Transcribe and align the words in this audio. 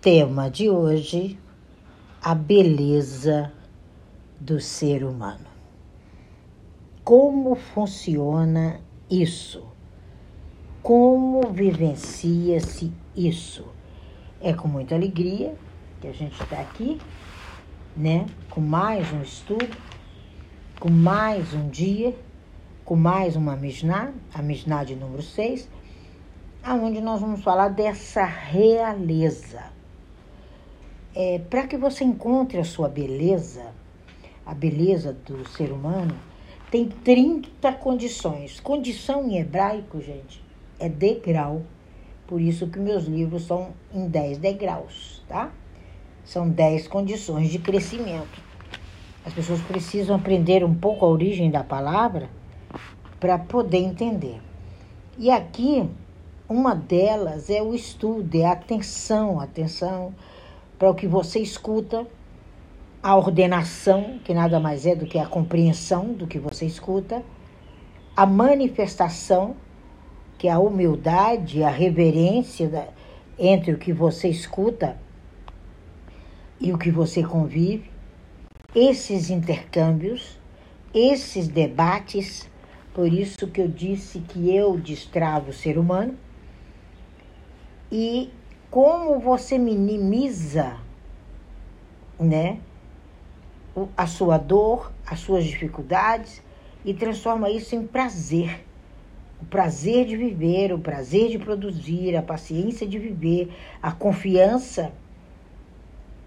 Tema 0.00 0.48
de 0.48 0.70
hoje: 0.70 1.36
a 2.22 2.32
beleza 2.32 3.52
do 4.38 4.60
ser 4.60 5.02
humano. 5.02 5.48
Como 7.02 7.56
funciona 7.56 8.80
isso? 9.10 9.66
Como 10.84 11.50
vivencia-se 11.50 12.92
isso? 13.16 13.66
É 14.40 14.52
com 14.52 14.68
muita 14.68 14.94
alegria 14.94 15.56
que 16.00 16.06
a 16.06 16.12
gente 16.12 16.40
está 16.40 16.60
aqui, 16.60 17.00
né? 17.96 18.24
Com 18.48 18.60
mais 18.60 19.12
um 19.12 19.20
estudo, 19.20 19.76
com 20.78 20.92
mais 20.92 21.52
um 21.54 21.68
dia, 21.68 22.14
com 22.84 22.94
mais 22.94 23.34
uma 23.34 23.56
Mishnah, 23.56 24.12
a 24.32 24.42
Mishnah 24.42 24.84
de 24.84 24.94
número 24.94 25.24
6, 25.24 25.68
aonde 26.62 27.00
nós 27.00 27.20
vamos 27.20 27.42
falar 27.42 27.70
dessa 27.70 28.24
realeza. 28.24 29.76
É, 31.14 31.40
Para 31.50 31.66
que 31.66 31.76
você 31.76 32.04
encontre 32.04 32.58
a 32.58 32.64
sua 32.64 32.88
beleza, 32.88 33.72
a 34.44 34.54
beleza 34.54 35.12
do 35.26 35.46
ser 35.48 35.72
humano, 35.72 36.14
tem 36.70 36.86
30 36.86 37.72
condições. 37.72 38.60
Condição 38.60 39.26
em 39.26 39.38
hebraico, 39.38 40.00
gente, 40.00 40.42
é 40.78 40.88
degrau. 40.88 41.62
Por 42.26 42.40
isso 42.40 42.68
que 42.68 42.78
meus 42.78 43.04
livros 43.04 43.46
são 43.46 43.72
em 43.92 44.06
10 44.06 44.38
degraus, 44.38 45.22
tá? 45.26 45.50
São 46.24 46.48
10 46.48 46.86
condições 46.88 47.48
de 47.48 47.58
crescimento. 47.58 48.42
As 49.24 49.32
pessoas 49.32 49.60
precisam 49.62 50.14
aprender 50.14 50.62
um 50.62 50.74
pouco 50.74 51.06
a 51.06 51.08
origem 51.08 51.50
da 51.50 51.64
palavra 51.64 52.28
para 53.18 53.38
poder 53.38 53.78
entender. 53.78 54.40
E 55.16 55.30
aqui, 55.30 55.88
uma 56.48 56.74
delas 56.74 57.48
é 57.48 57.62
o 57.62 57.74
estudo, 57.74 58.34
é 58.36 58.44
a 58.44 58.52
atenção, 58.52 59.40
atenção 59.40 60.14
para 60.78 60.90
o 60.90 60.94
que 60.94 61.06
você 61.06 61.40
escuta, 61.40 62.06
a 63.02 63.16
ordenação, 63.16 64.18
que 64.24 64.32
nada 64.32 64.60
mais 64.60 64.86
é 64.86 64.94
do 64.94 65.06
que 65.06 65.18
a 65.18 65.26
compreensão 65.26 66.12
do 66.12 66.26
que 66.26 66.38
você 66.38 66.66
escuta, 66.66 67.22
a 68.16 68.26
manifestação, 68.26 69.56
que 70.36 70.48
é 70.48 70.52
a 70.52 70.58
humildade, 70.58 71.62
a 71.62 71.70
reverência 71.70 72.68
da, 72.68 72.88
entre 73.38 73.72
o 73.72 73.78
que 73.78 73.92
você 73.92 74.28
escuta 74.28 74.96
e 76.60 76.72
o 76.72 76.78
que 76.78 76.90
você 76.90 77.22
convive, 77.22 77.90
esses 78.74 79.30
intercâmbios, 79.30 80.38
esses 80.92 81.48
debates, 81.48 82.48
por 82.92 83.12
isso 83.12 83.46
que 83.46 83.60
eu 83.60 83.68
disse 83.68 84.20
que 84.20 84.54
eu 84.54 84.76
destravo 84.76 85.50
o 85.50 85.52
ser 85.52 85.78
humano, 85.78 86.16
e 87.90 88.30
como 88.70 89.18
você 89.18 89.58
minimiza, 89.58 90.76
né, 92.18 92.60
a 93.96 94.06
sua 94.06 94.38
dor, 94.38 94.92
as 95.06 95.20
suas 95.20 95.44
dificuldades 95.44 96.42
e 96.84 96.92
transforma 96.92 97.50
isso 97.50 97.74
em 97.74 97.86
prazer. 97.86 98.64
O 99.40 99.46
prazer 99.46 100.04
de 100.04 100.16
viver, 100.16 100.72
o 100.72 100.78
prazer 100.78 101.30
de 101.30 101.38
produzir, 101.38 102.16
a 102.16 102.22
paciência 102.22 102.86
de 102.86 102.98
viver, 102.98 103.52
a 103.80 103.92
confiança 103.92 104.92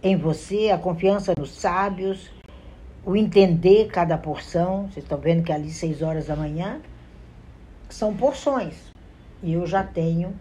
em 0.01 0.15
você, 0.15 0.69
a 0.69 0.77
confiança 0.77 1.33
nos 1.37 1.51
sábios, 1.51 2.31
o 3.05 3.15
entender 3.15 3.87
cada 3.87 4.17
porção. 4.17 4.83
Vocês 4.83 5.03
estão 5.03 5.17
vendo 5.17 5.43
que 5.43 5.51
ali, 5.51 5.69
seis 5.69 6.01
horas 6.01 6.27
da 6.27 6.35
manhã, 6.35 6.79
são 7.89 8.15
porções. 8.15 8.75
E 9.43 9.53
eu 9.53 9.67
já 9.67 9.83
tenho 9.83 10.33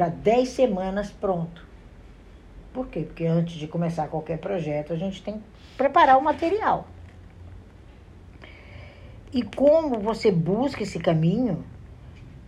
para 0.00 0.08
10 0.08 0.48
semanas 0.48 1.10
pronto. 1.10 1.62
Por 2.72 2.86
quê? 2.88 3.00
Porque 3.02 3.26
antes 3.26 3.56
de 3.56 3.68
começar 3.68 4.08
qualquer 4.08 4.38
projeto, 4.38 4.94
a 4.94 4.96
gente 4.96 5.22
tem 5.22 5.34
que 5.34 5.44
preparar 5.76 6.16
o 6.16 6.22
material. 6.22 6.88
E 9.30 9.42
como 9.42 10.00
você 10.00 10.32
busca 10.32 10.84
esse 10.84 10.98
caminho, 10.98 11.62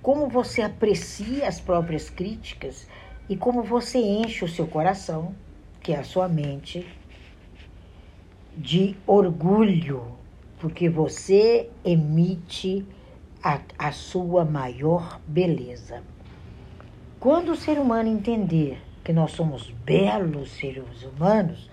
como 0.00 0.28
você 0.28 0.62
aprecia 0.62 1.46
as 1.46 1.60
próprias 1.60 2.08
críticas 2.08 2.88
e 3.28 3.36
como 3.36 3.62
você 3.62 3.98
enche 3.98 4.46
o 4.46 4.48
seu 4.48 4.66
coração, 4.66 5.34
que 5.82 5.92
é 5.92 5.98
a 5.98 6.04
sua 6.04 6.28
mente, 6.28 6.90
de 8.56 8.96
orgulho, 9.06 10.16
porque 10.58 10.88
você 10.88 11.68
emite 11.84 12.86
a, 13.44 13.60
a 13.78 13.92
sua 13.92 14.42
maior 14.42 15.20
beleza. 15.26 16.02
Quando 17.22 17.52
o 17.52 17.56
ser 17.56 17.78
humano 17.78 18.08
entender 18.08 18.82
que 19.04 19.12
nós 19.12 19.30
somos 19.30 19.70
belos 19.70 20.50
seres 20.56 21.04
humanos, 21.04 21.70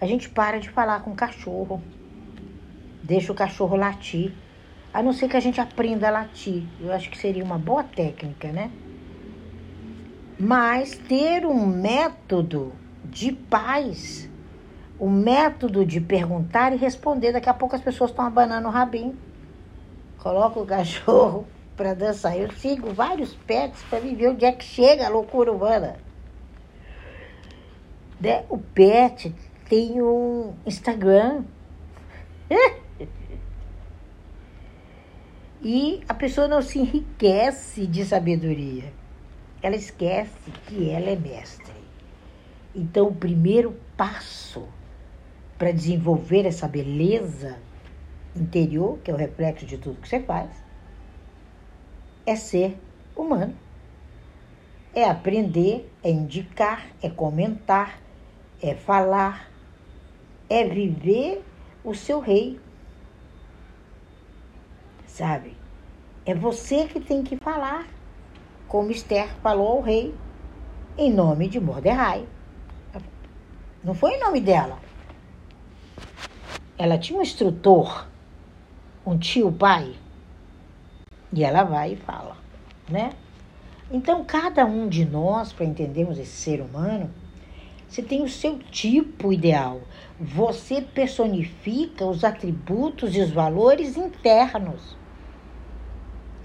a 0.00 0.06
gente 0.06 0.30
para 0.30 0.60
de 0.60 0.70
falar 0.70 1.02
com 1.02 1.10
o 1.10 1.16
cachorro. 1.16 1.82
Deixa 3.02 3.32
o 3.32 3.34
cachorro 3.34 3.74
latir. 3.74 4.32
A 4.94 5.02
não 5.02 5.12
ser 5.12 5.28
que 5.28 5.36
a 5.36 5.40
gente 5.40 5.60
aprenda 5.60 6.06
a 6.06 6.12
latir. 6.12 6.62
Eu 6.80 6.92
acho 6.92 7.10
que 7.10 7.18
seria 7.18 7.42
uma 7.42 7.58
boa 7.58 7.82
técnica, 7.82 8.52
né? 8.52 8.70
Mas 10.38 10.96
ter 10.96 11.44
um 11.46 11.66
método 11.66 12.70
de 13.04 13.32
paz, 13.32 14.30
o 15.00 15.06
um 15.06 15.10
método 15.10 15.84
de 15.84 16.00
perguntar 16.00 16.72
e 16.72 16.76
responder. 16.76 17.32
Daqui 17.32 17.48
a 17.48 17.54
pouco 17.54 17.74
as 17.74 17.82
pessoas 17.82 18.10
estão 18.10 18.24
abanando 18.24 18.68
o 18.68 18.70
rabinho. 18.70 19.18
Coloca 20.20 20.60
o 20.60 20.64
cachorro 20.64 21.44
para 21.76 21.94
dançar. 21.94 22.36
Eu 22.38 22.50
sigo 22.52 22.92
vários 22.92 23.34
pets 23.34 23.82
para 23.84 24.00
ver 24.00 24.28
onde 24.28 24.44
é 24.44 24.52
que 24.52 24.64
chega 24.64 25.06
a 25.06 25.08
loucura 25.08 25.52
humana. 25.52 25.96
Né? 28.20 28.44
O 28.48 28.58
pet 28.58 29.34
tem 29.68 30.00
um 30.00 30.54
Instagram. 30.66 31.44
e 35.62 36.02
a 36.08 36.14
pessoa 36.14 36.46
não 36.46 36.62
se 36.62 36.78
enriquece 36.78 37.86
de 37.86 38.04
sabedoria. 38.04 38.92
Ela 39.62 39.76
esquece 39.76 40.50
que 40.66 40.90
ela 40.90 41.10
é 41.10 41.16
mestre. 41.16 41.72
Então, 42.74 43.08
o 43.08 43.14
primeiro 43.14 43.76
passo 43.96 44.66
para 45.58 45.70
desenvolver 45.70 46.46
essa 46.46 46.66
beleza 46.66 47.56
interior, 48.34 48.98
que 49.04 49.10
é 49.10 49.14
o 49.14 49.16
reflexo 49.16 49.64
de 49.66 49.78
tudo 49.78 50.00
que 50.00 50.08
você 50.08 50.20
faz, 50.20 50.50
é 52.26 52.36
ser 52.36 52.78
humano. 53.16 53.54
É 54.94 55.04
aprender, 55.04 55.90
é 56.02 56.10
indicar, 56.10 56.86
é 57.02 57.08
comentar, 57.08 58.00
é 58.62 58.74
falar, 58.74 59.50
é 60.48 60.64
viver 60.64 61.42
o 61.82 61.94
seu 61.94 62.20
rei. 62.20 62.60
Sabe? 65.06 65.56
É 66.24 66.34
você 66.34 66.86
que 66.86 67.00
tem 67.00 67.22
que 67.22 67.36
falar, 67.36 67.86
como 68.68 68.90
Esther 68.90 69.34
falou 69.42 69.68
ao 69.68 69.80
rei, 69.80 70.14
em 70.96 71.12
nome 71.12 71.48
de 71.48 71.58
Mordecai. 71.58 72.26
Não 73.82 73.94
foi 73.94 74.12
em 74.12 74.20
nome 74.20 74.40
dela. 74.40 74.78
Ela 76.78 76.98
tinha 76.98 77.18
um 77.18 77.22
instrutor, 77.22 78.06
um 79.04 79.18
tio 79.18 79.50
pai, 79.50 79.94
e 81.32 81.42
ela 81.42 81.64
vai 81.64 81.94
e 81.94 81.96
fala, 81.96 82.36
né? 82.88 83.12
Então, 83.90 84.24
cada 84.24 84.64
um 84.64 84.88
de 84.88 85.04
nós, 85.04 85.52
para 85.52 85.66
entendermos 85.66 86.18
esse 86.18 86.32
ser 86.32 86.60
humano, 86.60 87.10
você 87.88 88.02
tem 88.02 88.22
o 88.22 88.28
seu 88.28 88.58
tipo 88.58 89.32
ideal. 89.32 89.82
Você 90.18 90.80
personifica 90.80 92.06
os 92.06 92.24
atributos 92.24 93.14
e 93.14 93.20
os 93.20 93.30
valores 93.30 93.96
internos. 93.96 94.96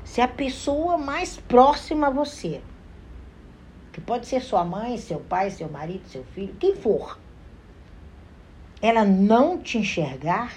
Se 0.03 0.19
a 0.19 0.27
pessoa 0.27 0.97
mais 0.97 1.37
próxima 1.37 2.07
a 2.07 2.09
você, 2.09 2.61
que 3.93 4.01
pode 4.01 4.27
ser 4.27 4.41
sua 4.41 4.65
mãe, 4.65 4.97
seu 4.97 5.19
pai, 5.19 5.49
seu 5.49 5.69
marido, 5.69 6.07
seu 6.07 6.23
filho, 6.25 6.55
quem 6.59 6.75
for, 6.75 7.17
ela 8.81 9.05
não 9.05 9.57
te 9.57 9.77
enxergar, 9.77 10.53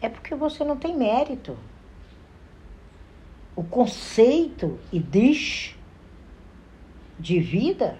é 0.00 0.08
porque 0.08 0.34
você 0.34 0.64
não 0.64 0.76
tem 0.76 0.96
mérito 0.96 1.56
o 3.58 3.64
conceito 3.64 4.78
e 4.92 5.00
diz 5.00 5.74
de 7.18 7.40
vida 7.40 7.98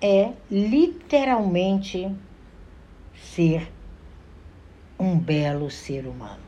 é 0.00 0.32
literalmente 0.50 2.10
ser 3.14 3.70
um 4.98 5.18
belo 5.18 5.70
ser 5.70 6.06
humano. 6.06 6.40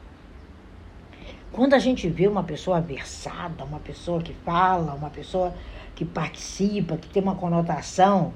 Quando 1.53 1.75
a 1.75 1.79
gente 1.79 2.09
vê 2.09 2.27
uma 2.27 2.43
pessoa 2.43 2.81
versada, 2.81 3.62
uma 3.62 3.81
pessoa 3.81 4.23
que 4.23 4.33
fala, 4.33 4.95
uma 4.95 5.11
pessoa 5.11 5.55
que 5.95 6.07
participa, 6.07 6.97
que 6.97 7.11
tem 7.11 7.23
uma 7.23 7.35
conotação 7.35 8.33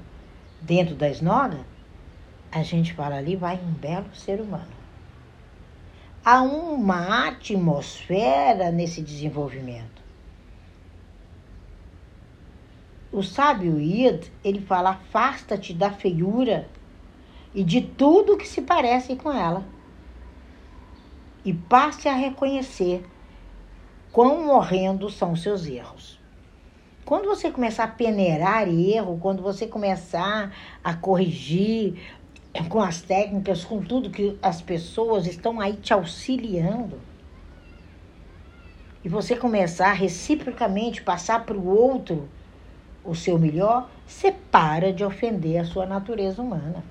dentro 0.61 0.93
da 0.93 1.09
esnoga, 1.09 1.65
a 2.51 2.61
gente 2.61 2.93
fala 2.93 3.15
ali 3.15 3.35
vai 3.35 3.55
um 3.55 3.71
belo 3.71 4.13
ser 4.13 4.39
humano 4.39 4.74
há 6.25 6.41
uma 6.41 7.27
atmosfera 7.27 8.71
nesse 8.71 9.01
desenvolvimento. 9.01 9.95
o 13.15 13.23
sábio 13.23 13.79
Id, 13.79 14.25
ele 14.43 14.59
fala: 14.59 14.91
afasta-te 14.91 15.73
da 15.73 15.89
feiura 15.89 16.67
e 17.53 17.63
de 17.63 17.81
tudo 17.81 18.37
que 18.37 18.47
se 18.47 18.61
parece 18.61 19.15
com 19.15 19.31
ela. 19.31 19.63
E 21.45 21.53
passe 21.53 22.09
a 22.09 22.13
reconhecer 22.13 23.05
quão 24.11 24.49
horrendos 24.49 25.15
são 25.15 25.31
os 25.31 25.41
seus 25.41 25.65
erros. 25.65 26.19
Quando 27.05 27.25
você 27.25 27.51
começar 27.51 27.83
a 27.83 27.87
peneirar 27.87 28.67
erro, 28.67 29.19
quando 29.21 29.41
você 29.41 29.67
começar 29.67 30.51
a 30.83 30.93
corrigir 30.93 32.01
com 32.63 32.81
as 32.81 33.01
técnicas, 33.01 33.63
com 33.63 33.81
tudo 33.81 34.09
que 34.09 34.37
as 34.41 34.61
pessoas 34.61 35.27
estão 35.27 35.59
aí 35.59 35.73
te 35.73 35.93
auxiliando, 35.93 36.99
e 39.05 39.07
você 39.07 39.35
começar 39.35 39.91
a 39.91 39.93
reciprocamente 39.93 41.03
passar 41.03 41.45
para 41.45 41.55
o 41.55 41.67
outro 41.67 42.27
o 43.03 43.13
seu 43.13 43.37
melhor, 43.37 43.87
você 44.07 44.31
para 44.31 44.91
de 44.91 45.03
ofender 45.03 45.61
a 45.61 45.63
sua 45.63 45.85
natureza 45.85 46.41
humana. 46.41 46.83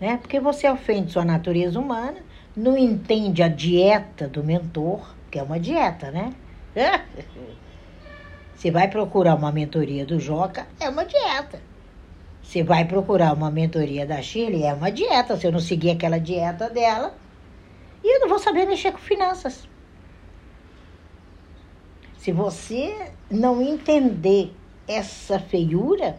Né? 0.00 0.16
Porque 0.16 0.38
você 0.38 0.70
ofende 0.70 1.10
sua 1.10 1.24
natureza 1.24 1.80
humana, 1.80 2.18
não 2.56 2.78
entende 2.78 3.42
a 3.42 3.48
dieta 3.48 4.28
do 4.28 4.44
mentor, 4.44 5.12
que 5.28 5.40
é 5.40 5.42
uma 5.42 5.58
dieta, 5.58 6.12
né? 6.12 6.32
Você 8.54 8.70
vai 8.70 8.88
procurar 8.88 9.34
uma 9.34 9.50
mentoria 9.50 10.06
do 10.06 10.20
Joca, 10.20 10.66
é 10.78 10.88
uma 10.88 11.04
dieta. 11.04 11.60
Você 12.44 12.62
vai 12.62 12.84
procurar 12.84 13.32
uma 13.32 13.50
mentoria 13.50 14.06
da 14.06 14.20
Shirley, 14.20 14.64
é 14.64 14.74
uma 14.74 14.92
dieta. 14.92 15.36
Se 15.36 15.46
eu 15.46 15.50
não 15.50 15.58
seguir 15.58 15.90
aquela 15.90 16.20
dieta 16.20 16.68
dela, 16.68 17.14
e 18.04 18.16
eu 18.16 18.20
não 18.20 18.28
vou 18.28 18.38
saber 18.38 18.66
mexer 18.66 18.92
com 18.92 18.98
finanças. 18.98 19.66
Se 22.18 22.30
você 22.30 23.10
não 23.30 23.62
entender 23.62 24.54
essa 24.86 25.38
feiura, 25.40 26.18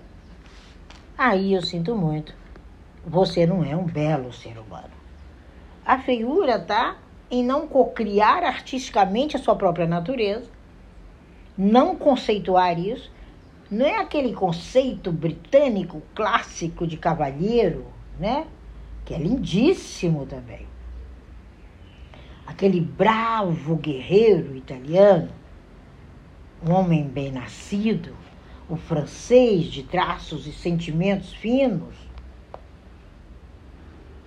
aí 1.15 1.53
eu 1.53 1.61
sinto 1.61 1.95
muito. 1.95 2.33
Você 3.05 3.45
não 3.45 3.63
é 3.63 3.75
um 3.75 3.85
belo 3.85 4.33
ser 4.33 4.57
humano. 4.57 4.95
A 5.85 5.99
feiura 5.99 6.59
tá 6.59 6.97
em 7.29 7.43
não 7.43 7.67
cocriar 7.67 8.43
artisticamente 8.43 9.35
a 9.35 9.39
sua 9.39 9.55
própria 9.55 9.85
natureza, 9.85 10.49
não 11.55 11.95
conceituar 11.95 12.79
isso. 12.79 13.11
Não 13.69 13.85
é 13.85 13.97
aquele 13.97 14.33
conceito 14.33 15.11
britânico 15.11 16.01
clássico 16.13 16.85
de 16.85 16.97
cavalheiro, 16.97 17.85
né? 18.19 18.45
Que 19.03 19.13
é 19.13 19.17
lindíssimo 19.17 20.25
também. 20.25 20.65
Aquele 22.45 22.79
bravo 22.79 23.75
guerreiro 23.75 24.55
italiano 24.55 25.29
um 26.67 26.73
homem 26.73 27.07
bem 27.07 27.31
nascido, 27.31 28.15
o 28.67 28.75
francês 28.75 29.65
de 29.65 29.83
traços 29.83 30.47
e 30.47 30.51
sentimentos 30.51 31.31
finos, 31.33 31.93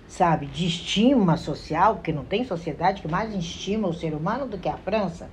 sabe, 0.07 0.45
de 0.45 0.65
estima 0.65 1.35
social, 1.35 1.95
porque 1.95 2.13
não 2.13 2.23
tem 2.23 2.45
sociedade 2.45 3.01
que 3.01 3.07
mais 3.07 3.33
estima 3.35 3.87
o 3.87 3.93
ser 3.93 4.13
humano 4.13 4.47
do 4.47 4.57
que 4.57 4.69
a 4.69 4.77
França. 4.77 5.29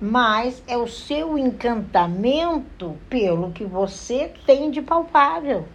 Mas 0.00 0.62
é 0.66 0.76
o 0.76 0.86
seu 0.86 1.38
encantamento 1.38 2.96
pelo 3.08 3.50
que 3.52 3.64
você 3.64 4.32
tem 4.44 4.70
de 4.70 4.82
palpável. 4.82 5.66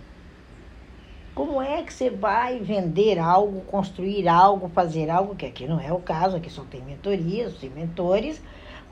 Como 1.34 1.62
é 1.62 1.82
que 1.82 1.92
você 1.92 2.10
vai 2.10 2.60
vender 2.60 3.18
algo, 3.18 3.62
construir 3.62 4.28
algo, 4.28 4.70
fazer 4.70 5.10
algo, 5.10 5.36
que 5.36 5.46
aqui 5.46 5.66
não 5.66 5.80
é 5.80 5.92
o 5.92 6.00
caso, 6.00 6.38
aqui 6.38 6.52
só 6.52 6.64
tem 6.64 6.82
mentorias, 6.82 7.56
tem 7.56 7.70
mentores, 7.70 8.42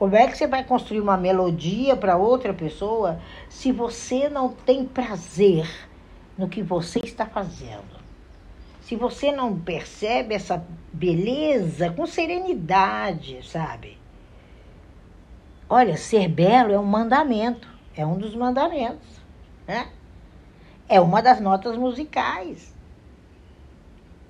como 0.00 0.16
é 0.16 0.26
que 0.26 0.38
você 0.38 0.46
vai 0.46 0.64
construir 0.64 1.00
uma 1.00 1.18
melodia 1.18 1.94
para 1.94 2.16
outra 2.16 2.54
pessoa 2.54 3.20
se 3.50 3.70
você 3.70 4.30
não 4.30 4.48
tem 4.48 4.86
prazer 4.86 5.70
no 6.38 6.48
que 6.48 6.62
você 6.62 7.00
está 7.04 7.26
fazendo? 7.26 8.00
Se 8.80 8.96
você 8.96 9.30
não 9.30 9.60
percebe 9.60 10.34
essa 10.34 10.66
beleza 10.90 11.90
com 11.90 12.06
serenidade, 12.06 13.46
sabe? 13.46 13.99
Olha, 15.72 15.96
ser 15.96 16.26
belo 16.26 16.72
é 16.72 16.78
um 16.78 16.84
mandamento, 16.84 17.68
é 17.96 18.04
um 18.04 18.18
dos 18.18 18.34
mandamentos, 18.34 19.06
né? 19.68 19.88
É 20.88 21.00
uma 21.00 21.22
das 21.22 21.40
notas 21.40 21.76
musicais. 21.76 22.74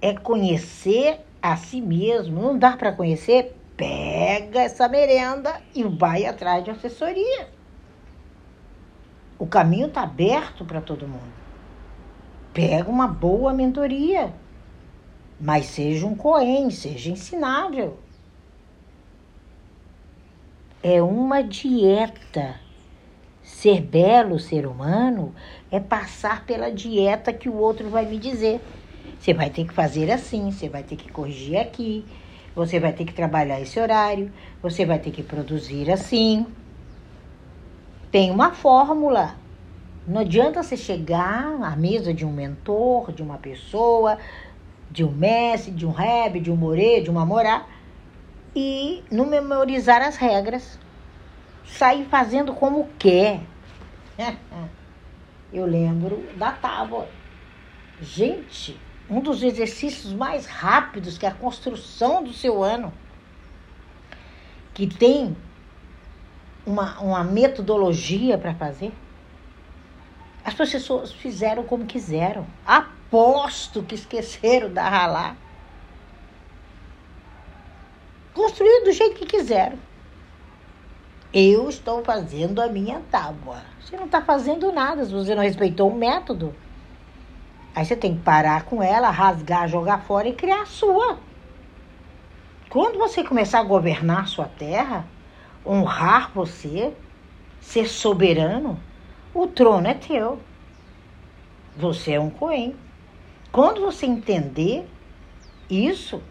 É 0.02 0.14
conhecer 0.14 1.20
a 1.40 1.56
si 1.56 1.80
mesmo. 1.80 2.42
Não 2.42 2.58
dá 2.58 2.76
para 2.76 2.92
conhecer 2.92 3.56
pega 3.74 4.60
essa 4.60 4.86
merenda 4.86 5.62
e 5.74 5.82
vai 5.82 6.26
atrás 6.26 6.62
de 6.62 6.70
assessoria. 6.70 7.48
O 9.38 9.46
caminho 9.46 9.86
está 9.86 10.02
aberto 10.02 10.66
para 10.66 10.82
todo 10.82 11.08
mundo. 11.08 11.32
Pega 12.52 12.90
uma 12.90 13.08
boa 13.08 13.54
mentoria, 13.54 14.34
mas 15.40 15.64
seja 15.64 16.06
um 16.06 16.14
coen, 16.14 16.68
seja 16.70 17.10
ensinável. 17.10 17.98
É 20.82 21.02
uma 21.02 21.42
dieta. 21.42 22.54
Ser 23.42 23.82
belo 23.82 24.38
ser 24.38 24.66
humano 24.66 25.34
é 25.70 25.78
passar 25.78 26.46
pela 26.46 26.70
dieta 26.70 27.32
que 27.32 27.50
o 27.50 27.56
outro 27.56 27.90
vai 27.90 28.06
me 28.06 28.18
dizer. 28.18 28.60
Você 29.18 29.34
vai 29.34 29.50
ter 29.50 29.66
que 29.66 29.74
fazer 29.74 30.10
assim, 30.10 30.50
você 30.50 30.70
vai 30.70 30.82
ter 30.82 30.96
que 30.96 31.12
corrigir 31.12 31.58
aqui, 31.58 32.06
você 32.54 32.80
vai 32.80 32.94
ter 32.94 33.04
que 33.04 33.12
trabalhar 33.12 33.60
esse 33.60 33.78
horário, 33.78 34.32
você 34.62 34.86
vai 34.86 34.98
ter 34.98 35.10
que 35.10 35.22
produzir 35.22 35.90
assim. 35.90 36.46
Tem 38.10 38.30
uma 38.30 38.50
fórmula. 38.52 39.36
Não 40.08 40.22
adianta 40.22 40.62
você 40.62 40.78
chegar 40.78 41.62
à 41.62 41.76
mesa 41.76 42.14
de 42.14 42.24
um 42.24 42.32
mentor, 42.32 43.12
de 43.12 43.22
uma 43.22 43.36
pessoa, 43.36 44.16
de 44.90 45.04
um 45.04 45.10
mestre, 45.10 45.70
de 45.70 45.84
um 45.84 45.92
reb, 45.92 46.40
de 46.40 46.50
um 46.50 46.56
morê, 46.56 47.02
de 47.02 47.10
uma 47.10 47.26
morá, 47.26 47.66
e 48.54 49.02
não 49.10 49.26
memorizar 49.26 50.02
as 50.02 50.16
regras. 50.16 50.78
Sair 51.64 52.04
fazendo 52.06 52.52
como 52.54 52.88
quer. 52.98 53.40
Eu 55.52 55.66
lembro 55.66 56.28
da 56.36 56.52
tábua. 56.52 57.08
Gente, 58.00 58.80
um 59.08 59.20
dos 59.20 59.42
exercícios 59.42 60.12
mais 60.12 60.46
rápidos, 60.46 61.18
que 61.18 61.26
é 61.26 61.28
a 61.28 61.34
construção 61.34 62.22
do 62.22 62.32
seu 62.32 62.62
ano, 62.62 62.92
que 64.72 64.86
tem 64.86 65.36
uma, 66.64 67.00
uma 67.00 67.24
metodologia 67.24 68.38
para 68.38 68.54
fazer. 68.54 68.92
As 70.44 70.54
pessoas 70.54 71.12
fizeram 71.12 71.64
como 71.64 71.84
quiseram. 71.84 72.46
Aposto 72.64 73.82
que 73.82 73.94
esqueceram 73.94 74.70
da 74.72 74.88
ralar. 74.88 75.36
Construíram 78.34 78.84
do 78.84 78.92
jeito 78.92 79.16
que 79.16 79.26
quiseram. 79.26 79.78
Eu 81.32 81.68
estou 81.68 82.02
fazendo 82.04 82.60
a 82.60 82.68
minha 82.68 83.00
tábua. 83.10 83.62
Você 83.80 83.96
não 83.96 84.06
está 84.06 84.20
fazendo 84.20 84.72
nada 84.72 85.04
se 85.04 85.12
você 85.12 85.34
não 85.34 85.42
respeitou 85.42 85.90
o 85.90 85.94
método. 85.94 86.54
Aí 87.74 87.84
você 87.84 87.94
tem 87.94 88.16
que 88.16 88.22
parar 88.22 88.64
com 88.64 88.82
ela, 88.82 89.10
rasgar, 89.10 89.68
jogar 89.68 90.02
fora 90.02 90.28
e 90.28 90.34
criar 90.34 90.62
a 90.62 90.66
sua. 90.66 91.18
Quando 92.68 92.98
você 92.98 93.22
começar 93.24 93.60
a 93.60 93.64
governar 93.64 94.22
a 94.22 94.26
sua 94.26 94.46
terra, 94.46 95.04
honrar 95.66 96.30
você, 96.32 96.92
ser 97.60 97.86
soberano, 97.86 98.78
o 99.34 99.46
trono 99.46 99.86
é 99.86 99.94
teu. 99.94 100.38
Você 101.76 102.12
é 102.12 102.20
um 102.20 102.30
coen. 102.30 102.74
Quando 103.52 103.80
você 103.80 104.06
entender 104.06 104.88
isso, 105.68 106.22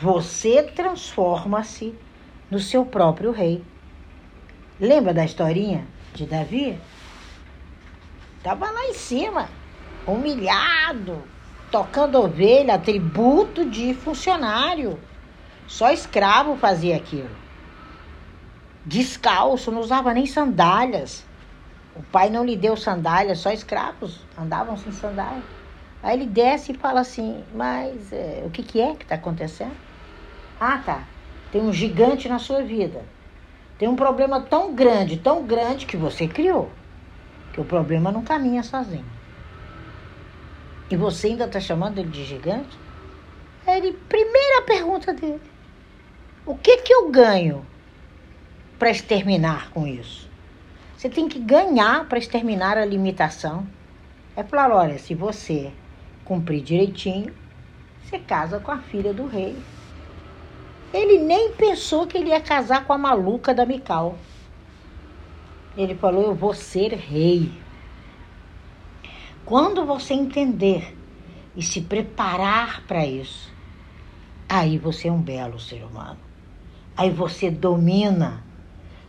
você 0.00 0.62
transforma-se 0.62 1.92
no 2.48 2.60
seu 2.60 2.86
próprio 2.86 3.32
rei. 3.32 3.64
Lembra 4.78 5.12
da 5.12 5.24
historinha 5.24 5.88
de 6.14 6.24
Davi? 6.24 6.78
Estava 8.36 8.70
lá 8.70 8.84
em 8.84 8.94
cima 8.94 9.48
humilhado, 10.06 11.20
tocando 11.72 12.16
ovelha, 12.16 12.78
tributo 12.78 13.68
de 13.68 13.92
funcionário. 13.92 15.00
Só 15.66 15.90
escravo 15.90 16.56
fazia 16.56 16.96
aquilo. 16.96 17.30
Descalço, 18.86 19.72
não 19.72 19.80
usava 19.80 20.14
nem 20.14 20.26
sandálias. 20.26 21.24
O 21.96 22.02
pai 22.04 22.30
não 22.30 22.44
lhe 22.44 22.56
deu 22.56 22.76
sandálias, 22.76 23.40
só 23.40 23.50
escravos 23.50 24.20
andavam 24.38 24.76
sem 24.76 24.92
sandálias. 24.92 25.44
Aí 26.00 26.16
ele 26.16 26.26
desce 26.26 26.70
e 26.70 26.76
fala 26.76 27.00
assim: 27.00 27.42
Mas 27.52 28.12
é, 28.12 28.44
o 28.46 28.50
que, 28.50 28.62
que 28.62 28.80
é 28.80 28.94
que 28.94 29.02
está 29.02 29.16
acontecendo? 29.16 29.87
Ah, 30.60 30.78
tá. 30.78 31.04
Tem 31.52 31.62
um 31.62 31.72
gigante 31.72 32.28
na 32.28 32.38
sua 32.38 32.62
vida. 32.62 33.04
Tem 33.78 33.88
um 33.88 33.96
problema 33.96 34.40
tão 34.40 34.74
grande, 34.74 35.16
tão 35.16 35.46
grande 35.46 35.86
que 35.86 35.96
você 35.96 36.26
criou. 36.26 36.68
Que 37.52 37.60
o 37.60 37.64
problema 37.64 38.10
não 38.10 38.22
caminha 38.22 38.62
sozinho. 38.62 39.04
E 40.90 40.96
você 40.96 41.28
ainda 41.28 41.44
está 41.44 41.60
chamando 41.60 41.98
ele 41.98 42.08
de 42.08 42.24
gigante? 42.24 42.76
Ele, 43.66 43.92
primeira 44.08 44.62
pergunta 44.62 45.12
dele: 45.12 45.40
O 46.46 46.56
que 46.56 46.78
que 46.78 46.92
eu 46.92 47.10
ganho 47.10 47.64
para 48.78 48.90
exterminar 48.90 49.70
com 49.70 49.86
isso? 49.86 50.28
Você 50.96 51.08
tem 51.08 51.28
que 51.28 51.38
ganhar 51.38 52.08
para 52.08 52.18
exterminar 52.18 52.76
a 52.76 52.84
limitação. 52.84 53.66
É 54.34 54.42
falar, 54.42 54.74
olha, 54.74 54.98
se 54.98 55.14
você 55.14 55.72
cumprir 56.24 56.62
direitinho, 56.62 57.32
você 58.02 58.18
casa 58.18 58.58
com 58.58 58.70
a 58.70 58.78
filha 58.78 59.12
do 59.12 59.26
rei. 59.26 59.56
Ele 60.92 61.18
nem 61.18 61.52
pensou 61.52 62.06
que 62.06 62.16
ele 62.16 62.30
ia 62.30 62.40
casar 62.40 62.86
com 62.86 62.92
a 62.94 62.98
maluca 62.98 63.52
da 63.52 63.66
Mical. 63.66 64.16
Ele 65.76 65.94
falou: 65.94 66.22
Eu 66.22 66.34
vou 66.34 66.54
ser 66.54 66.94
rei. 66.94 67.52
Quando 69.44 69.84
você 69.84 70.14
entender 70.14 70.96
e 71.54 71.62
se 71.62 71.82
preparar 71.82 72.82
para 72.86 73.06
isso, 73.06 73.52
aí 74.48 74.78
você 74.78 75.08
é 75.08 75.12
um 75.12 75.20
belo 75.20 75.60
ser 75.60 75.84
humano. 75.84 76.18
Aí 76.96 77.10
você 77.10 77.50
domina, 77.50 78.42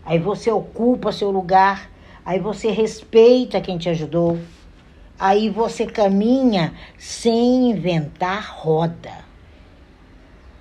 aí 0.05 0.19
você 0.19 0.51
ocupa 0.51 1.11
seu 1.11 1.31
lugar, 1.31 1.89
aí 2.25 2.39
você 2.39 2.71
respeita 2.71 3.61
quem 3.61 3.77
te 3.77 3.89
ajudou, 3.89 4.37
aí 5.17 5.49
você 5.49 5.85
caminha 5.85 6.73
sem 6.97 7.71
inventar 7.71 8.53
roda 8.57 9.28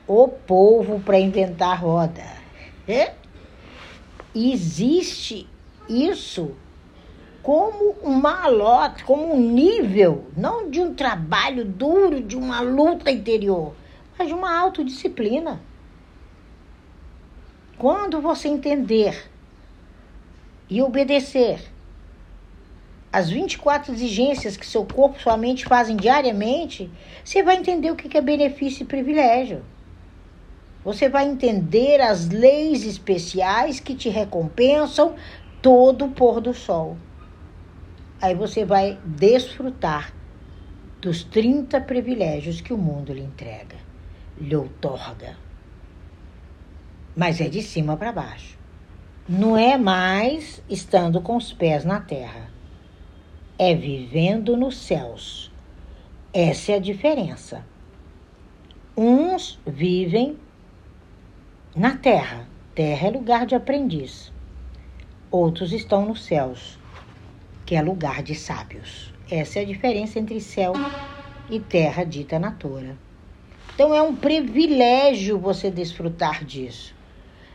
o 0.08 0.26
povo 0.26 0.98
para 1.00 1.20
inventar 1.20 1.80
roda. 1.80 2.24
É? 2.88 3.12
Existe 4.34 5.46
isso 5.88 6.56
como 7.42 7.90
uma 8.02 8.46
lota, 8.48 9.04
como 9.04 9.34
um 9.34 9.38
nível, 9.38 10.26
não 10.36 10.70
de 10.70 10.80
um 10.80 10.94
trabalho 10.94 11.64
duro, 11.64 12.22
de 12.22 12.36
uma 12.36 12.60
luta 12.60 13.10
interior, 13.10 13.74
mas 14.18 14.28
de 14.28 14.34
uma 14.34 14.58
autodisciplina. 14.58 15.60
Quando 17.76 18.20
você 18.20 18.48
entender 18.48 19.30
e 20.68 20.82
obedecer 20.82 21.60
as 23.12 23.30
24 23.30 23.92
exigências 23.94 24.56
que 24.56 24.66
seu 24.66 24.84
corpo 24.84 25.18
e 25.18 25.22
sua 25.22 25.36
mente 25.36 25.64
fazem 25.64 25.96
diariamente, 25.96 26.90
você 27.24 27.42
vai 27.42 27.56
entender 27.56 27.90
o 27.90 27.96
que 27.96 28.16
é 28.16 28.20
benefício 28.20 28.82
e 28.82 28.86
privilégio. 28.86 29.62
Você 30.84 31.08
vai 31.08 31.26
entender 31.26 32.00
as 32.00 32.28
leis 32.28 32.84
especiais 32.84 33.80
que 33.80 33.94
te 33.94 34.08
recompensam 34.08 35.14
todo 35.60 36.06
o 36.06 36.10
pôr 36.10 36.40
do 36.40 36.54
sol. 36.54 36.96
Aí 38.20 38.34
você 38.34 38.64
vai 38.64 38.98
desfrutar 39.04 40.12
dos 41.00 41.22
30 41.24 41.80
privilégios 41.80 42.60
que 42.60 42.72
o 42.72 42.78
mundo 42.78 43.12
lhe 43.12 43.22
entrega, 43.22 43.76
lhe 44.36 44.54
outorga. 44.54 45.36
Mas 47.16 47.40
é 47.40 47.48
de 47.48 47.62
cima 47.62 47.96
para 47.96 48.12
baixo. 48.12 48.58
Não 49.28 49.56
é 49.56 49.76
mais 49.76 50.62
estando 50.68 51.20
com 51.20 51.36
os 51.36 51.52
pés 51.52 51.84
na 51.84 52.00
terra. 52.00 52.50
É 53.58 53.74
vivendo 53.74 54.56
nos 54.56 54.78
céus. 54.78 55.52
Essa 56.32 56.72
é 56.72 56.74
a 56.76 56.80
diferença. 56.80 57.64
Uns 58.96 59.58
vivem 59.66 60.38
na 61.78 61.96
terra. 61.96 62.48
Terra 62.74 63.06
é 63.06 63.10
lugar 63.10 63.46
de 63.46 63.54
aprendiz. 63.54 64.32
Outros 65.30 65.72
estão 65.72 66.04
nos 66.04 66.24
céus, 66.24 66.76
que 67.64 67.76
é 67.76 67.80
lugar 67.80 68.20
de 68.20 68.34
sábios. 68.34 69.14
Essa 69.30 69.60
é 69.60 69.62
a 69.62 69.66
diferença 69.66 70.18
entre 70.18 70.40
céu 70.40 70.72
e 71.48 71.60
terra 71.60 72.02
dita 72.02 72.36
na 72.38 72.50
Torá. 72.50 72.94
Então 73.74 73.94
é 73.94 74.02
um 74.02 74.16
privilégio 74.16 75.38
você 75.38 75.70
desfrutar 75.70 76.44
disso. 76.44 76.92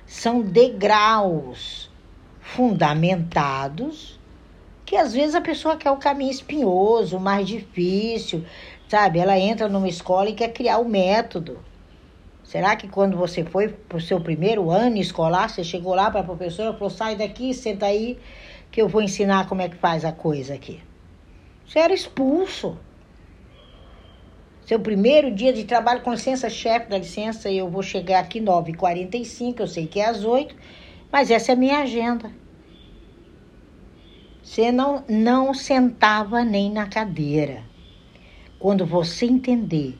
São 0.06 0.42
degraus 0.42 1.92
fundamentados 2.40 4.20
que 4.86 4.96
às 4.96 5.14
vezes 5.14 5.36
a 5.36 5.42
pessoa 5.42 5.76
quer 5.76 5.92
o 5.92 5.98
caminho 5.98 6.32
espinhoso, 6.32 7.20
mais 7.20 7.46
difícil, 7.46 8.46
sabe? 8.88 9.20
Ela 9.20 9.38
entra 9.38 9.68
numa 9.68 9.90
escola 9.90 10.30
e 10.30 10.34
quer 10.34 10.54
criar 10.54 10.78
o 10.78 10.88
método. 10.88 11.60
Será 12.54 12.76
que 12.76 12.88
quando 12.88 13.18
você 13.18 13.44
foi 13.44 13.70
para 13.70 13.98
o 13.98 14.00
seu 14.00 14.22
primeiro 14.22 14.70
ano 14.70 14.98
escolar, 14.98 15.50
você 15.50 15.64
chegou 15.64 15.96
lá 15.96 16.12
para 16.12 16.20
a 16.20 16.24
professora 16.24 16.70
e 16.70 16.74
falou: 16.74 16.92
sai 16.92 17.16
daqui, 17.16 17.52
senta 17.52 17.88
aí, 17.88 18.20
que 18.70 18.80
eu 18.80 18.88
vou 18.88 19.02
ensinar 19.02 19.50
como 19.50 19.64
é 19.64 19.68
que 19.68 19.76
faz 19.76 20.06
a 20.06 20.12
coisa 20.12 20.54
aqui? 20.54 20.80
Você 21.66 21.80
era 21.80 21.92
expulso. 21.92 22.78
Seu 24.68 24.80
primeiro 24.80 25.34
dia 25.34 25.52
de 25.52 25.64
trabalho, 25.64 26.04
com 26.04 26.12
licença, 26.12 26.48
chefe, 26.48 26.92
dá 26.92 27.00
licença, 27.00 27.50
eu 27.50 27.68
vou 27.68 27.82
chegar 27.82 28.20
aqui 28.20 28.40
9h45, 28.40 29.62
eu 29.62 29.68
sei 29.68 29.88
que 29.88 30.00
é 30.00 30.06
às 30.06 30.24
8 30.24 30.56
mas 31.12 31.32
essa 31.32 31.52
é 31.52 31.56
a 31.56 31.58
minha 31.58 31.80
agenda. 31.80 32.32
Você 34.44 34.72
não, 34.72 35.04
não 35.10 35.56
sentava 35.56 36.44
nem 36.44 36.72
na 36.72 36.86
cadeira. 36.86 37.64
Quando 38.60 38.86
você 38.86 39.26
entender 39.26 39.98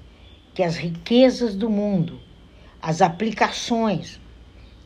que 0.54 0.62
as 0.62 0.76
riquezas 0.76 1.56
do 1.56 1.68
mundo 1.68 2.22
as 2.84 3.02
aplicações, 3.02 4.20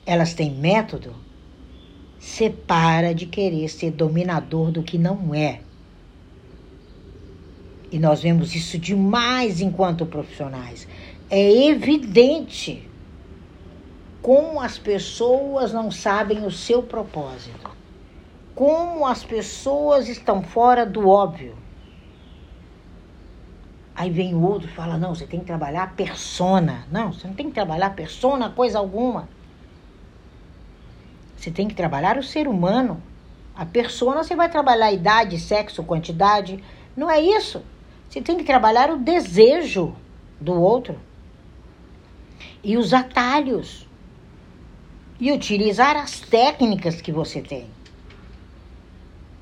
elas 0.06 0.36
têm 0.36 0.54
método, 0.54 1.16
você 2.20 2.48
para 2.48 3.12
de 3.12 3.26
querer 3.26 3.68
ser 3.70 3.90
dominador 3.90 4.72
do 4.72 4.84
que 4.84 5.00
não 5.00 5.34
é. 5.34 5.62
E 7.92 7.98
nós 7.98 8.22
vemos 8.22 8.54
isso 8.54 8.78
demais 8.78 9.62
enquanto 9.62 10.06
profissionais. 10.06 10.88
É 11.28 11.68
evidente 11.70 12.88
como 14.22 14.62
as 14.62 14.78
pessoas 14.78 15.74
não 15.74 15.90
sabem 15.90 16.46
o 16.46 16.52
seu 16.52 16.84
propósito. 16.84 17.72
Como 18.54 19.08
as 19.08 19.24
pessoas 19.24 20.08
estão 20.08 20.44
fora 20.44 20.86
do 20.86 21.10
óbvio. 21.10 21.56
Aí 23.98 24.12
vem 24.12 24.36
o 24.36 24.42
outro 24.44 24.70
e 24.70 24.72
fala: 24.72 24.96
não, 24.96 25.16
você 25.16 25.26
tem 25.26 25.40
que 25.40 25.48
trabalhar 25.48 25.82
a 25.82 25.88
persona. 25.88 26.86
Não, 26.92 27.12
você 27.12 27.28
não 27.28 27.34
tem 27.34 27.48
que 27.48 27.56
trabalhar 27.56 27.88
a 27.88 27.90
persona, 27.90 28.52
coisa 28.52 28.78
alguma. 28.78 29.28
Você 31.36 31.50
tem 31.50 31.68
que 31.68 31.74
trabalhar 31.74 32.16
o 32.16 32.22
ser 32.22 32.48
humano. 32.48 33.02
A 33.56 33.66
persona 33.66 34.24
você 34.24 34.36
vai 34.36 34.50
trabalhar 34.50 34.92
idade, 34.92 35.40
sexo, 35.40 35.84
quantidade. 35.84 36.64
Não 36.96 37.10
é 37.10 37.20
isso. 37.20 37.64
Você 38.08 38.22
tem 38.22 38.38
que 38.38 38.44
trabalhar 38.44 38.92
o 38.92 39.00
desejo 39.00 39.96
do 40.40 40.54
outro. 40.54 41.00
E 42.64 42.78
os 42.78 42.94
atalhos. 42.94 43.88
E 45.20 45.32
utilizar 45.32 45.96
as 45.96 46.20
técnicas 46.20 47.02
que 47.02 47.12
você 47.12 47.42
tem. 47.42 47.66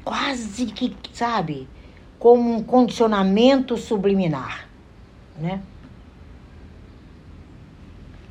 Quase 0.02 0.68
que, 0.68 0.96
sabe, 1.12 1.68
como 2.26 2.56
um 2.56 2.64
condicionamento 2.64 3.78
subliminar, 3.78 4.68
né? 5.38 5.62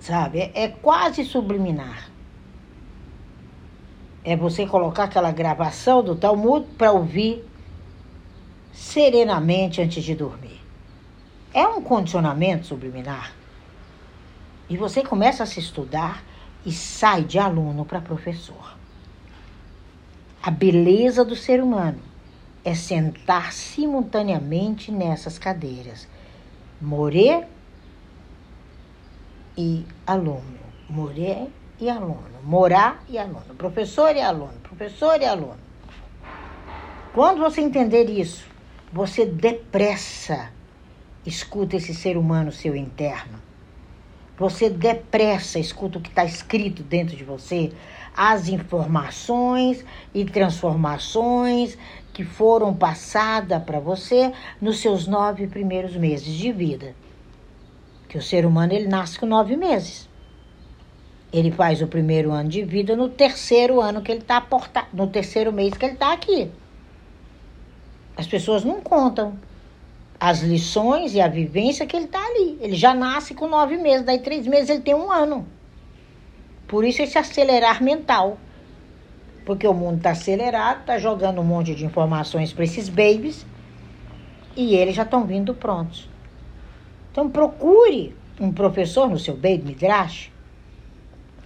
Sabe? 0.00 0.40
É, 0.40 0.64
é 0.64 0.68
quase 0.68 1.24
subliminar. 1.24 2.10
É 4.24 4.34
você 4.34 4.66
colocar 4.66 5.04
aquela 5.04 5.30
gravação 5.30 6.02
do 6.02 6.16
Talmud 6.16 6.66
para 6.76 6.90
ouvir 6.90 7.48
serenamente 8.72 9.80
antes 9.80 10.02
de 10.02 10.16
dormir. 10.16 10.60
É 11.52 11.64
um 11.64 11.80
condicionamento 11.80 12.66
subliminar. 12.66 13.32
E 14.68 14.76
você 14.76 15.04
começa 15.04 15.44
a 15.44 15.46
se 15.46 15.60
estudar 15.60 16.24
e 16.66 16.72
sai 16.72 17.22
de 17.22 17.38
aluno 17.38 17.84
para 17.84 18.00
professor. 18.00 18.76
A 20.42 20.50
beleza 20.50 21.24
do 21.24 21.36
ser 21.36 21.62
humano 21.62 22.13
é 22.64 22.74
sentar 22.74 23.52
simultaneamente 23.52 24.90
nessas 24.90 25.38
cadeiras. 25.38 26.08
Morê 26.80 27.44
e 29.56 29.84
aluno. 30.06 30.58
Morê 30.88 31.46
e 31.78 31.88
aluno. 31.90 32.40
Morar 32.42 33.04
e 33.08 33.18
aluno. 33.18 33.54
Professor 33.56 34.16
e 34.16 34.20
aluno. 34.20 34.54
Professor 34.62 35.20
e 35.20 35.24
aluno. 35.24 35.58
Quando 37.12 37.40
você 37.40 37.60
entender 37.60 38.08
isso, 38.10 38.44
você 38.92 39.24
depressa 39.26 40.50
escuta 41.26 41.76
esse 41.76 41.94
ser 41.94 42.16
humano 42.16 42.52
seu 42.52 42.76
interno. 42.76 43.42
Você 44.36 44.68
depressa 44.68 45.58
escuta 45.58 45.98
o 45.98 46.00
que 46.00 46.08
está 46.08 46.24
escrito 46.24 46.82
dentro 46.82 47.16
de 47.16 47.22
você, 47.22 47.72
as 48.16 48.48
informações 48.48 49.84
e 50.12 50.24
transformações 50.24 51.78
que 52.14 52.24
foram 52.24 52.72
passadas 52.72 53.60
para 53.64 53.80
você 53.80 54.32
nos 54.60 54.78
seus 54.78 55.06
nove 55.06 55.48
primeiros 55.48 55.96
meses 55.96 56.32
de 56.32 56.52
vida. 56.52 56.94
Que 58.08 58.16
o 58.16 58.22
ser 58.22 58.46
humano 58.46 58.72
ele 58.72 58.86
nasce 58.86 59.18
com 59.18 59.26
nove 59.26 59.56
meses. 59.56 60.08
Ele 61.32 61.50
faz 61.50 61.82
o 61.82 61.88
primeiro 61.88 62.30
ano 62.30 62.48
de 62.48 62.62
vida 62.62 62.94
no 62.94 63.08
terceiro 63.08 63.80
ano 63.80 64.00
que 64.00 64.12
ele 64.12 64.20
está 64.20 64.36
aportado, 64.36 64.86
no 64.92 65.08
terceiro 65.08 65.52
mês 65.52 65.74
que 65.76 65.84
ele 65.84 65.94
está 65.94 66.12
aqui. 66.12 66.48
As 68.16 68.28
pessoas 68.28 68.64
não 68.64 68.80
contam 68.80 69.36
as 70.20 70.40
lições 70.40 71.14
e 71.14 71.20
a 71.20 71.26
vivência 71.26 71.84
que 71.84 71.96
ele 71.96 72.04
está 72.04 72.24
ali. 72.24 72.56
Ele 72.60 72.76
já 72.76 72.94
nasce 72.94 73.34
com 73.34 73.48
nove 73.48 73.76
meses, 73.76 74.06
daí 74.06 74.20
três 74.20 74.46
meses 74.46 74.70
ele 74.70 74.82
tem 74.82 74.94
um 74.94 75.10
ano. 75.10 75.44
Por 76.68 76.84
isso 76.84 77.02
esse 77.02 77.18
acelerar 77.18 77.82
mental. 77.82 78.38
Porque 79.44 79.66
o 79.66 79.74
mundo 79.74 79.98
está 79.98 80.10
acelerado, 80.10 80.80
está 80.80 80.98
jogando 80.98 81.40
um 81.40 81.44
monte 81.44 81.74
de 81.74 81.84
informações 81.84 82.52
para 82.52 82.64
esses 82.64 82.88
babies 82.88 83.44
e 84.56 84.74
eles 84.74 84.94
já 84.94 85.02
estão 85.02 85.24
vindo 85.24 85.54
prontos. 85.54 86.08
Então 87.10 87.28
procure 87.28 88.16
um 88.40 88.50
professor 88.52 89.08
no 89.08 89.18
seu 89.18 89.34
baby 89.34 89.62
midrash. 89.64 90.30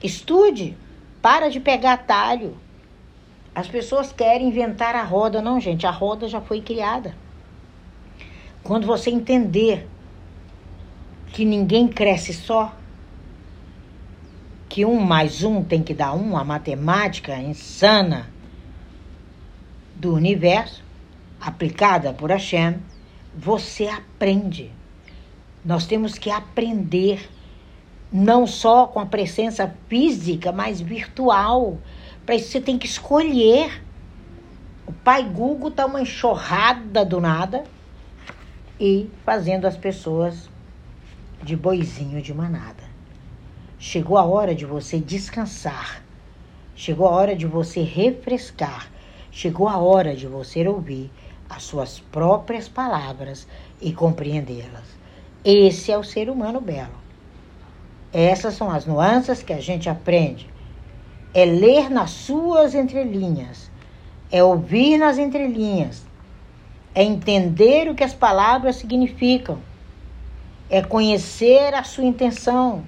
Estude, 0.02 0.76
para 1.20 1.48
de 1.48 1.60
pegar 1.60 1.94
atalho. 1.94 2.56
As 3.54 3.66
pessoas 3.66 4.12
querem 4.12 4.48
inventar 4.48 4.94
a 4.94 5.02
roda, 5.02 5.42
não, 5.42 5.60
gente, 5.60 5.86
a 5.86 5.90
roda 5.90 6.28
já 6.28 6.40
foi 6.40 6.60
criada. 6.60 7.14
Quando 8.62 8.86
você 8.86 9.10
entender 9.10 9.88
que 11.32 11.44
ninguém 11.44 11.88
cresce 11.88 12.32
só, 12.32 12.74
que 14.68 14.84
um 14.84 15.00
mais 15.00 15.42
um 15.42 15.64
tem 15.64 15.82
que 15.82 15.94
dar 15.94 16.14
um, 16.14 16.36
a 16.36 16.44
matemática 16.44 17.36
insana 17.36 18.28
do 19.94 20.14
universo, 20.14 20.84
aplicada 21.40 22.12
por 22.12 22.30
Hashem, 22.30 22.76
você 23.34 23.88
aprende. 23.88 24.70
Nós 25.64 25.86
temos 25.86 26.18
que 26.18 26.30
aprender, 26.30 27.28
não 28.12 28.46
só 28.46 28.86
com 28.86 29.00
a 29.00 29.06
presença 29.06 29.74
física, 29.88 30.52
mas 30.52 30.80
virtual. 30.80 31.78
Para 32.24 32.34
isso 32.34 32.50
você 32.50 32.60
tem 32.60 32.78
que 32.78 32.86
escolher. 32.86 33.82
O 34.86 34.92
pai 34.92 35.24
Google 35.24 35.68
está 35.68 35.86
uma 35.86 36.00
enxurrada 36.00 37.04
do 37.04 37.20
nada 37.20 37.64
e 38.78 39.10
fazendo 39.24 39.66
as 39.66 39.76
pessoas 39.76 40.48
de 41.42 41.56
boizinho 41.56 42.22
de 42.22 42.32
manada. 42.32 42.87
Chegou 43.80 44.18
a 44.18 44.24
hora 44.24 44.56
de 44.56 44.66
você 44.66 44.98
descansar. 44.98 46.02
Chegou 46.74 47.06
a 47.06 47.12
hora 47.12 47.36
de 47.36 47.46
você 47.46 47.80
refrescar. 47.80 48.90
Chegou 49.30 49.68
a 49.68 49.78
hora 49.78 50.16
de 50.16 50.26
você 50.26 50.66
ouvir 50.66 51.12
as 51.48 51.62
suas 51.62 52.00
próprias 52.00 52.68
palavras 52.68 53.46
e 53.80 53.92
compreendê-las. 53.92 54.82
Esse 55.44 55.92
é 55.92 55.96
o 55.96 56.02
ser 56.02 56.28
humano 56.28 56.60
belo. 56.60 56.98
Essas 58.12 58.54
são 58.54 58.68
as 58.68 58.84
nuances 58.84 59.44
que 59.44 59.52
a 59.52 59.60
gente 59.60 59.88
aprende. 59.88 60.50
É 61.32 61.44
ler 61.44 61.88
nas 61.88 62.10
suas 62.10 62.74
entrelinhas, 62.74 63.70
é 64.32 64.42
ouvir 64.42 64.98
nas 64.98 65.18
entrelinhas, 65.18 66.04
é 66.94 67.04
entender 67.04 67.88
o 67.88 67.94
que 67.94 68.02
as 68.02 68.14
palavras 68.14 68.76
significam, 68.76 69.58
é 70.68 70.82
conhecer 70.82 71.74
a 71.74 71.84
sua 71.84 72.04
intenção, 72.04 72.82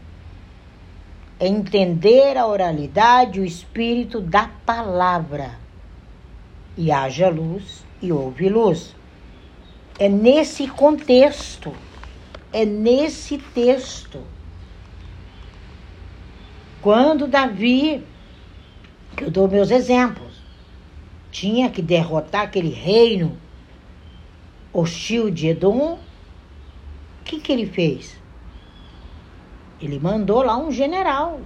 é 1.40 1.48
entender 1.48 2.36
a 2.36 2.46
oralidade, 2.46 3.40
o 3.40 3.44
espírito 3.44 4.20
da 4.20 4.46
palavra. 4.66 5.58
E 6.76 6.92
haja 6.92 7.30
luz 7.30 7.82
e 8.02 8.12
houve 8.12 8.50
luz. 8.50 8.94
É 9.98 10.06
nesse 10.06 10.68
contexto, 10.68 11.74
é 12.52 12.66
nesse 12.66 13.38
texto. 13.38 14.22
Quando 16.82 17.26
Davi, 17.26 18.04
que 19.16 19.24
eu 19.24 19.30
dou 19.30 19.48
meus 19.48 19.70
exemplos, 19.70 20.34
tinha 21.30 21.70
que 21.70 21.80
derrotar 21.80 22.42
aquele 22.42 22.70
reino 22.70 23.36
hostil 24.72 25.30
de 25.30 25.48
Edom, 25.48 25.94
o 25.94 27.24
que, 27.24 27.40
que 27.40 27.50
ele 27.50 27.66
fez? 27.66 28.19
Ele 29.80 29.98
mandou 29.98 30.42
lá 30.42 30.58
um 30.58 30.70
general, 30.70 31.40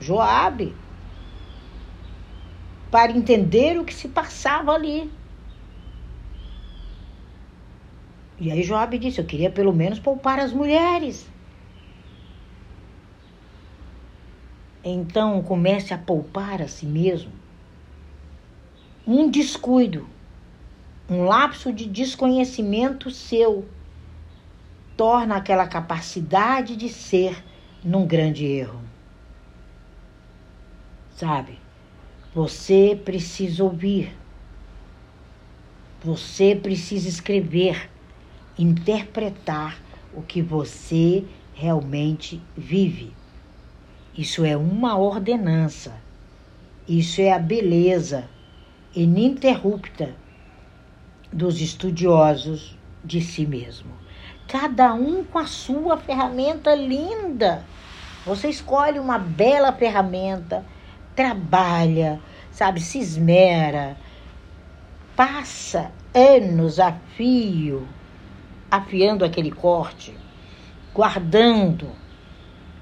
Joabe, 0.00 0.74
para 2.90 3.12
entender 3.12 3.78
o 3.78 3.84
que 3.84 3.92
se 3.92 4.08
passava 4.08 4.72
ali. 4.72 5.12
E 8.38 8.50
aí 8.50 8.62
Joab 8.62 8.98
disse: 8.98 9.20
Eu 9.20 9.26
queria 9.26 9.50
pelo 9.50 9.72
menos 9.72 9.98
poupar 9.98 10.40
as 10.40 10.52
mulheres. 10.52 11.30
Então 14.82 15.42
comece 15.42 15.92
a 15.92 15.98
poupar 15.98 16.62
a 16.62 16.68
si 16.68 16.86
mesmo. 16.86 17.32
Um 19.06 19.30
descuido, 19.30 20.06
um 21.10 21.24
lapso 21.24 21.72
de 21.72 21.86
desconhecimento 21.86 23.10
seu, 23.10 23.68
torna 24.96 25.36
aquela 25.36 25.66
capacidade 25.66 26.76
de 26.76 26.88
ser 26.88 27.44
num 27.86 28.04
grande 28.04 28.44
erro. 28.44 28.80
Sabe? 31.14 31.56
Você 32.34 33.00
precisa 33.04 33.62
ouvir. 33.62 34.12
Você 36.02 36.56
precisa 36.56 37.08
escrever 37.08 37.88
interpretar 38.58 39.80
o 40.12 40.20
que 40.20 40.42
você 40.42 41.24
realmente 41.54 42.42
vive. 42.56 43.12
Isso 44.18 44.44
é 44.44 44.56
uma 44.56 44.98
ordenança. 44.98 45.94
Isso 46.88 47.20
é 47.20 47.32
a 47.32 47.38
beleza 47.38 48.28
ininterrupta 48.94 50.14
dos 51.32 51.60
estudiosos 51.60 52.76
de 53.04 53.20
si 53.20 53.46
mesmo. 53.46 53.90
Cada 54.48 54.92
um 54.94 55.22
com 55.22 55.38
a 55.38 55.46
sua 55.46 55.96
ferramenta 55.96 56.74
linda. 56.74 57.64
Você 58.26 58.48
escolhe 58.48 58.98
uma 58.98 59.20
bela 59.20 59.72
ferramenta, 59.72 60.66
trabalha, 61.14 62.20
sabe, 62.50 62.80
se 62.80 62.98
esmera, 62.98 63.96
passa 65.14 65.92
anos 66.12 66.80
a 66.80 66.92
fio 67.16 67.86
afiando 68.68 69.24
aquele 69.24 69.52
corte, 69.52 70.12
guardando, 70.92 71.88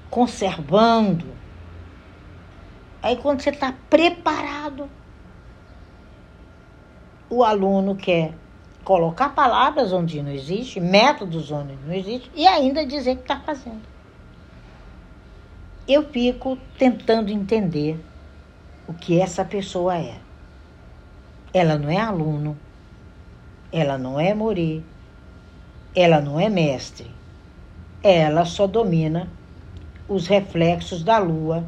conservando. 0.09 1.27
Aí 3.03 3.15
quando 3.17 3.41
você 3.41 3.51
está 3.51 3.71
preparado, 3.87 4.89
o 7.29 7.43
aluno 7.43 7.95
quer 7.95 8.33
colocar 8.83 9.29
palavras 9.29 9.93
onde 9.93 10.23
não 10.23 10.31
existe, 10.31 10.79
métodos 10.79 11.51
onde 11.51 11.75
não 11.85 11.93
existe, 11.93 12.31
e 12.33 12.47
ainda 12.47 12.83
dizer 12.83 13.17
que 13.17 13.21
está 13.21 13.39
fazendo. 13.39 13.94
Eu 15.87 16.09
fico 16.09 16.57
tentando 16.79 17.29
entender 17.29 18.03
o 18.87 18.93
que 18.93 19.21
essa 19.21 19.45
pessoa 19.45 19.95
é. 19.95 20.17
Ela 21.53 21.77
não 21.77 21.91
é 21.91 21.97
aluno, 21.97 22.57
ela 23.71 23.95
não 23.95 24.19
é 24.19 24.33
Morê, 24.33 24.81
ela 25.95 26.19
não 26.19 26.39
é 26.39 26.49
mestre. 26.49 27.11
Ela 28.01 28.45
só 28.45 28.65
domina 28.65 29.29
os 30.09 30.25
reflexos 30.25 31.03
da 31.03 31.19
lua, 31.19 31.63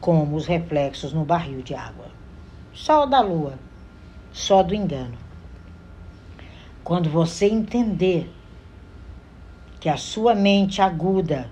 como 0.00 0.36
os 0.36 0.46
reflexos 0.46 1.12
no 1.12 1.24
barril 1.24 1.62
de 1.62 1.74
água. 1.74 2.06
Só 2.72 3.06
da 3.06 3.20
lua, 3.20 3.58
só 4.32 4.62
do 4.62 4.72
engano. 4.72 5.18
Quando 6.84 7.10
você 7.10 7.46
entender 7.46 8.32
que 9.80 9.88
a 9.88 9.96
sua 9.96 10.32
mente 10.32 10.80
aguda, 10.80 11.50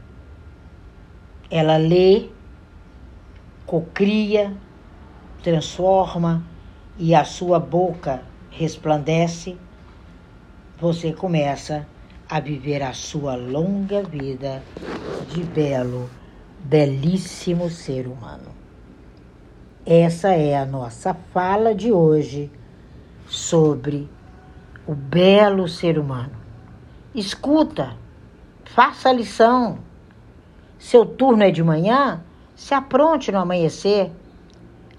ela 1.53 1.77
lê, 1.77 2.31
cocria, 3.67 4.57
transforma 5.43 6.43
e 6.99 7.15
a 7.15 7.27
sua 7.27 7.61
boca 7.61 8.23
resplandece, 8.51 9.59
você 10.79 11.13
começa 11.13 11.87
a 12.27 12.41
viver 12.41 12.83
a 12.83 12.95
sua 12.95 13.35
longa 13.37 14.03
vida 14.03 14.63
de 15.29 15.45
belo, 15.45 16.09
belíssimo 16.59 17.69
ser 17.69 18.07
humano. 18.07 18.51
Essa 19.85 20.33
é 20.33 20.57
a 20.57 20.65
nossa 20.65 21.13
fala 21.35 21.75
de 21.75 21.93
hoje 21.93 22.51
sobre 23.27 24.09
o 24.87 24.95
belo 24.95 25.69
ser 25.69 25.99
humano. 25.99 26.33
Escuta, 27.15 27.95
faça 28.65 29.11
a 29.11 29.13
lição. 29.13 29.92
Seu 30.83 31.07
turno 31.07 31.45
é 31.45 31.51
de 31.53 31.63
manhã? 31.63 32.21
Se 32.57 32.75
apronte 32.75 33.31
no 33.31 33.39
amanhecer. 33.39 34.11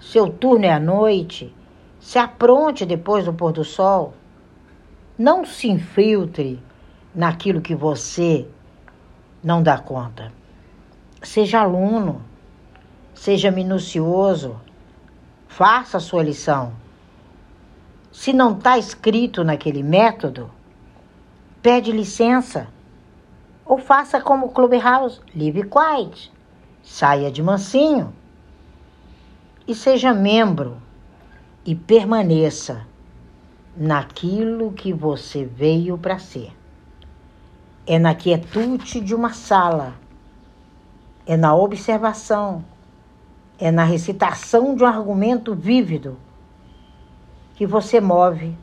Seu 0.00 0.30
turno 0.30 0.64
é 0.64 0.72
à 0.72 0.80
noite? 0.80 1.54
Se 2.00 2.18
apronte 2.18 2.86
depois 2.86 3.26
do 3.26 3.34
pôr 3.34 3.52
do 3.52 3.62
sol. 3.62 4.14
Não 5.16 5.44
se 5.44 5.68
infiltre 5.68 6.58
naquilo 7.14 7.60
que 7.60 7.74
você 7.74 8.48
não 9.42 9.62
dá 9.62 9.76
conta. 9.76 10.32
Seja 11.22 11.60
aluno, 11.60 12.22
seja 13.14 13.50
minucioso, 13.50 14.58
faça 15.46 15.98
a 15.98 16.00
sua 16.00 16.22
lição. 16.22 16.72
Se 18.10 18.32
não 18.32 18.56
está 18.56 18.78
escrito 18.78 19.44
naquele 19.44 19.82
método, 19.82 20.50
pede 21.60 21.92
licença. 21.92 22.68
Ou 23.66 23.78
faça 23.78 24.20
como 24.20 24.46
o 24.46 24.50
Clubhouse, 24.50 25.20
live 25.34 25.68
quiet, 25.68 26.32
saia 26.82 27.30
de 27.30 27.42
mansinho. 27.42 28.12
e 29.66 29.74
seja 29.74 30.12
membro 30.12 30.76
e 31.64 31.74
permaneça 31.74 32.86
naquilo 33.76 34.72
que 34.72 34.92
você 34.92 35.44
veio 35.44 35.96
para 35.96 36.18
ser. 36.18 36.52
É 37.86 37.98
na 37.98 38.14
quietude 38.14 39.00
de 39.00 39.14
uma 39.14 39.32
sala, 39.32 39.94
é 41.26 41.36
na 41.36 41.54
observação, 41.54 42.64
é 43.58 43.70
na 43.70 43.84
recitação 43.84 44.74
de 44.74 44.84
um 44.84 44.86
argumento 44.86 45.54
vívido 45.54 46.18
que 47.54 47.66
você 47.66 48.00
move 48.00 48.56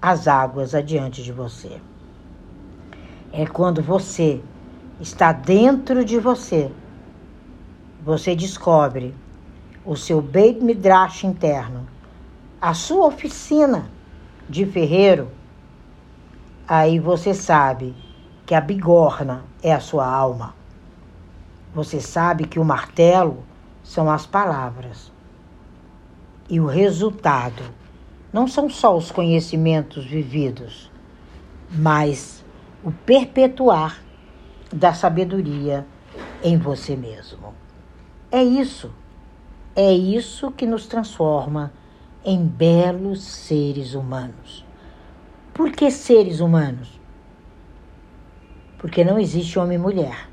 as 0.00 0.26
águas 0.26 0.74
adiante 0.74 1.22
de 1.22 1.32
você. 1.32 1.80
É 3.32 3.46
quando 3.46 3.80
você 3.80 4.42
está 5.00 5.32
dentro 5.32 6.04
de 6.04 6.18
você, 6.18 6.70
você 8.04 8.36
descobre 8.36 9.14
o 9.86 9.96
seu 9.96 10.20
Beit 10.20 10.62
Midrash 10.62 11.24
interno, 11.24 11.86
a 12.60 12.74
sua 12.74 13.06
oficina 13.06 13.90
de 14.48 14.66
ferreiro, 14.66 15.30
aí 16.68 16.98
você 16.98 17.32
sabe 17.32 17.94
que 18.44 18.54
a 18.54 18.60
bigorna 18.60 19.44
é 19.62 19.72
a 19.72 19.80
sua 19.80 20.06
alma. 20.06 20.54
Você 21.74 22.00
sabe 22.00 22.44
que 22.44 22.58
o 22.58 22.64
martelo 22.64 23.42
são 23.82 24.10
as 24.10 24.26
palavras. 24.26 25.10
E 26.50 26.60
o 26.60 26.66
resultado 26.66 27.62
não 28.30 28.46
são 28.46 28.68
só 28.68 28.94
os 28.94 29.10
conhecimentos 29.10 30.04
vividos, 30.04 30.90
mas 31.70 32.41
o 32.82 32.90
perpetuar 32.90 34.02
da 34.72 34.92
sabedoria 34.92 35.86
em 36.42 36.56
você 36.56 36.96
mesmo. 36.96 37.54
É 38.30 38.42
isso. 38.42 38.90
É 39.74 39.92
isso 39.92 40.50
que 40.50 40.66
nos 40.66 40.86
transforma 40.86 41.72
em 42.24 42.44
belos 42.44 43.22
seres 43.22 43.94
humanos. 43.94 44.64
Por 45.54 45.70
que 45.72 45.90
seres 45.90 46.40
humanos? 46.40 47.00
Porque 48.78 49.04
não 49.04 49.18
existe 49.18 49.58
homem 49.58 49.76
e 49.76 49.80
mulher. 49.80 50.28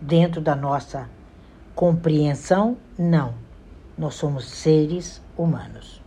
Dentro 0.00 0.40
da 0.40 0.54
nossa 0.54 1.08
compreensão, 1.74 2.76
não. 2.98 3.34
Nós 3.96 4.14
somos 4.14 4.44
seres 4.46 5.22
humanos. 5.36 6.02